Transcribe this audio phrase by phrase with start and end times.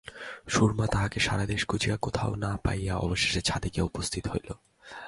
[0.47, 4.49] সুরমা তাহাকে সারা দেশ খুঁজিয়া কোথাও না পাইয়া অবশেষে ছাদে গিয়া উপস্থিত হইল।